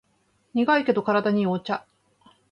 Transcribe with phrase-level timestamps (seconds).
[0.55, 1.85] 苦いけど体にいいお茶